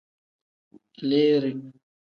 Aleere. 1.03 1.51